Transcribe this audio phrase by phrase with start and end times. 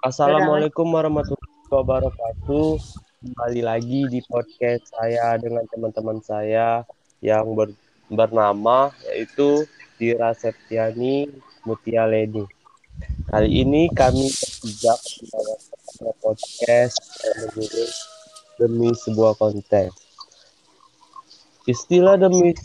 [0.00, 2.80] Assalamualaikum warahmatullahi wabarakatuh.
[3.20, 6.88] Kembali lagi di podcast saya dengan teman-teman saya
[7.20, 7.68] yang ber,
[8.08, 9.68] bernama yaitu
[10.00, 11.28] Dira Septiani
[11.68, 12.48] Mutia Leni.
[13.28, 14.96] Kali ini kami bertiga
[16.24, 16.96] podcast
[18.56, 19.92] demi sebuah konten.
[21.68, 22.56] Istilah demi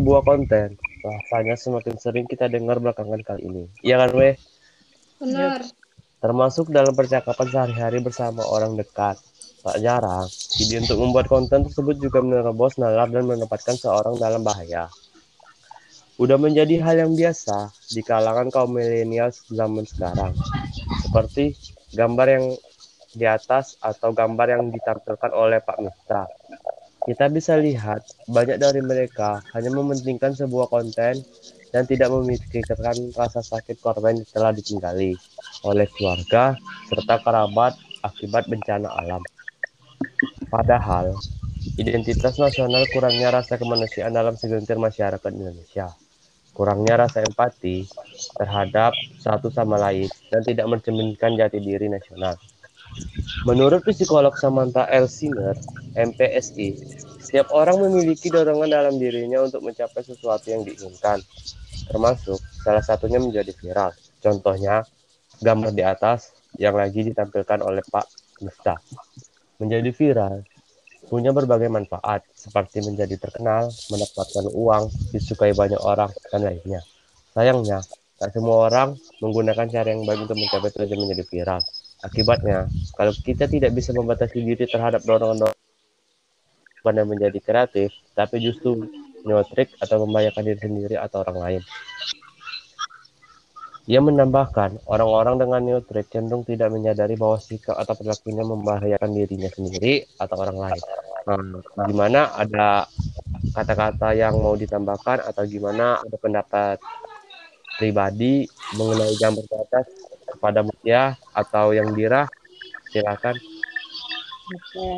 [0.00, 3.64] sebuah konten rasanya semakin sering kita dengar belakangan kali ini.
[3.84, 4.32] Iya kan, Weh?
[5.20, 5.60] Benar.
[6.20, 9.16] Termasuk dalam percakapan sehari-hari bersama orang dekat.
[9.60, 10.24] Tak jarang,
[10.56, 14.88] ide untuk membuat konten tersebut juga menerobos nalar dan menempatkan seorang dalam bahaya.
[16.16, 20.32] Udah menjadi hal yang biasa di kalangan kaum milenial zaman sekarang.
[21.04, 21.56] Seperti
[21.92, 22.44] gambar yang
[23.16, 26.24] di atas atau gambar yang ditampilkan oleh Pak Mitra
[27.00, 31.24] kita bisa lihat banyak dari mereka hanya mementingkan sebuah konten
[31.72, 35.16] dan tidak memikirkan rasa sakit korban yang telah ditinggali
[35.64, 36.56] oleh keluarga
[36.88, 39.22] serta kerabat akibat bencana alam.
[40.48, 41.14] Padahal,
[41.76, 45.92] identitas nasional kurangnya rasa kemanusiaan dalam segelintir masyarakat Indonesia.
[46.50, 47.86] Kurangnya rasa empati
[48.36, 52.34] terhadap satu sama lain dan tidak mencerminkan jati diri nasional.
[53.46, 55.06] Menurut psikolog Samantha L.
[55.06, 55.54] Singer,
[55.94, 56.74] MPSI,
[57.22, 61.22] setiap orang memiliki dorongan dalam dirinya untuk mencapai sesuatu yang diinginkan,
[61.86, 63.94] termasuk salah satunya menjadi viral.
[64.18, 64.82] Contohnya,
[65.40, 68.06] gambar di atas yang lagi ditampilkan oleh Pak
[68.44, 68.76] Mista.
[69.60, 70.44] Menjadi viral
[71.10, 76.80] punya berbagai manfaat, seperti menjadi terkenal, mendapatkan uang, disukai banyak orang, dan lainnya.
[77.34, 77.82] Sayangnya,
[78.14, 81.60] tak semua orang menggunakan cara yang baik untuk mencapai tujuan menjadi viral.
[82.06, 85.58] Akibatnya, kalau kita tidak bisa membatasi diri terhadap dorongan-dorongan
[86.80, 88.86] pada menjadi kreatif, tapi justru
[89.26, 91.62] nyotrik atau membahayakan diri sendiri atau orang lain.
[93.88, 100.04] Ia menambahkan, orang-orang dengan neutrik cenderung tidak menyadari bahwa sikap atau perilakunya membahayakan dirinya sendiri
[100.20, 100.82] atau orang lain.
[101.24, 102.32] Hmm, gimana?
[102.36, 102.84] Ada
[103.56, 106.00] kata-kata yang mau ditambahkan atau gimana?
[106.04, 106.76] Ada pendapat
[107.80, 108.44] pribadi
[108.76, 109.86] mengenai gambar di atas
[110.28, 112.28] kepada Mutia atau yang Dira?
[112.92, 113.36] Silakan.
[114.50, 114.88] Oke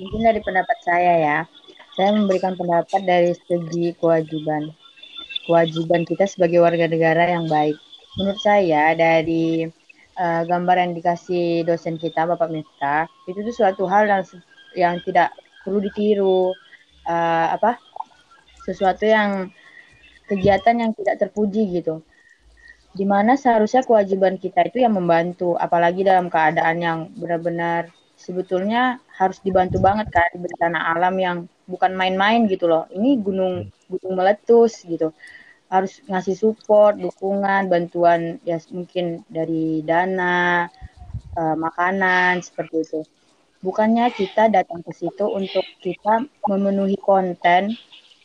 [0.00, 1.38] mungkin dari pendapat saya ya.
[1.96, 4.68] Saya memberikan pendapat dari segi kewajiban.
[5.48, 7.78] Kewajiban kita sebagai warga negara yang baik
[8.16, 9.68] menurut saya dari
[10.16, 14.22] uh, gambar yang dikasih dosen kita Bapak Mita itu tuh suatu hal yang
[14.76, 15.32] yang tidak
[15.64, 16.52] perlu ditiru
[17.08, 17.80] uh, apa
[18.64, 19.52] sesuatu yang
[20.26, 22.02] kegiatan yang tidak terpuji gitu
[22.96, 29.36] di mana seharusnya kewajiban kita itu yang membantu, apalagi dalam keadaan yang benar-benar sebetulnya harus
[29.44, 31.36] dibantu banget kan bencana alam yang
[31.68, 32.88] bukan main-main gitu loh.
[32.88, 35.12] Ini gunung gunung meletus gitu.
[35.66, 40.70] Harus ngasih support, dukungan, bantuan ya mungkin dari dana,
[41.36, 43.00] uh, makanan seperti itu.
[43.60, 47.74] Bukannya kita datang ke situ untuk kita memenuhi konten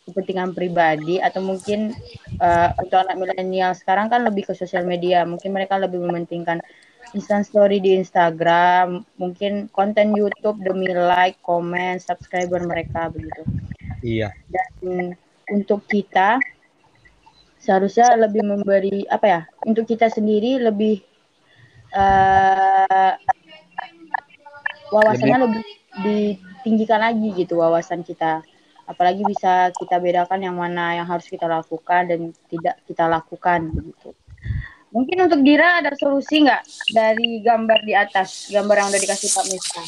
[0.06, 1.94] kepentingan pribadi atau mungkin
[2.42, 5.26] uh, untuk anak milenial sekarang kan lebih ke sosial media.
[5.26, 6.62] Mungkin mereka lebih mementingkan
[7.18, 13.44] instant story di Instagram mungkin konten YouTube demi like comment subscriber mereka begitu.
[14.02, 14.34] Iya.
[14.50, 15.14] Dan
[15.52, 16.40] untuk kita
[17.62, 21.06] seharusnya lebih memberi apa ya untuk kita sendiri lebih
[21.94, 23.14] uh,
[24.90, 25.78] wawasannya lebih, lebih
[26.66, 28.42] ditinggikan lagi gitu wawasan kita
[28.90, 32.20] apalagi bisa kita bedakan yang mana yang harus kita lakukan dan
[32.52, 34.12] tidak kita lakukan begitu.
[34.92, 39.46] Mungkin untuk Dira ada solusi nggak dari gambar di atas, gambar yang udah dikasih Pak
[39.48, 39.84] Mista?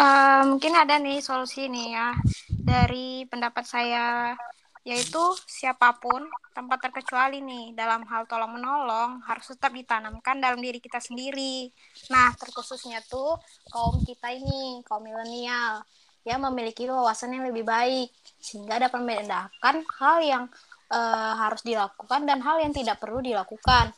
[0.00, 2.16] Uh, mungkin ada nih solusi nih ya
[2.48, 4.32] dari pendapat saya
[4.80, 6.24] yaitu siapa pun
[6.56, 11.68] tanpa terkecuali nih dalam hal tolong menolong harus tetap ditanamkan dalam diri kita sendiri.
[12.08, 13.36] Nah terkhususnya tuh
[13.68, 15.84] kaum kita ini kaum milenial
[16.24, 20.44] yang memiliki wawasan yang lebih baik sehingga dapat membedakan hal yang
[20.92, 23.94] uh, harus dilakukan dan hal yang tidak perlu dilakukan.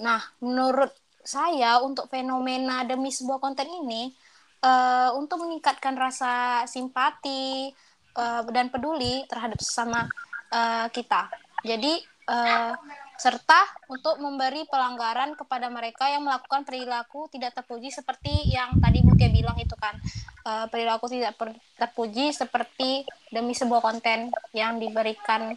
[0.00, 4.10] Nah, menurut saya untuk fenomena demi sebuah konten ini
[4.64, 7.70] uh, untuk meningkatkan rasa simpati
[8.20, 10.04] uh, dan peduli terhadap sesama
[10.52, 11.32] uh, kita.
[11.64, 12.76] Jadi uh,
[13.20, 19.28] serta untuk memberi pelanggaran kepada mereka yang melakukan perilaku tidak terpuji seperti yang tadi Mutia
[19.28, 19.92] bilang itu kan
[20.48, 21.36] uh, perilaku tidak
[21.76, 25.52] terpuji seperti demi sebuah konten yang diberikan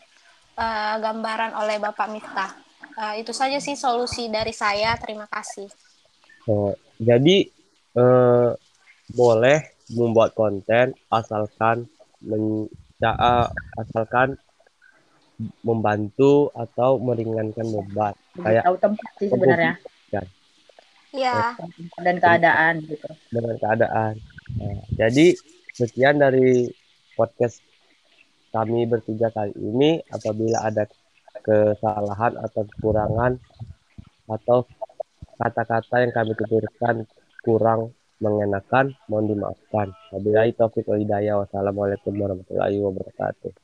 [0.60, 2.51] uh, gambaran oleh Bapak Miftah.
[3.00, 5.00] Uh, itu saja sih solusi dari saya.
[5.00, 5.71] Terima kasih.
[6.51, 7.48] Oh, jadi
[7.95, 8.51] uh,
[9.15, 11.88] boleh membuat konten asalkan
[12.24, 12.68] men,
[13.78, 14.40] asalkan
[15.66, 19.74] membantu atau meringankan beban kayak tahu tempat sih sebenarnya
[21.14, 21.54] Iya.
[22.02, 23.06] dan keadaan gitu.
[23.30, 24.18] dengan keadaan.
[24.58, 25.38] Nah, jadi
[25.78, 26.74] sekian dari
[27.14, 27.62] podcast
[28.50, 30.02] kami bertiga kali ini.
[30.10, 30.90] Apabila ada
[31.46, 33.38] kesalahan atau kekurangan
[34.25, 34.66] atau
[35.38, 37.06] kata-kata yang kami tuturkan
[37.46, 37.94] kurang
[38.24, 39.92] mengenakan, mohon dimaafkan.
[40.16, 41.44] Wabillahi taufiq wal hidayah.
[41.44, 43.62] Wassalamualaikum warahmatullahi wabarakatuh.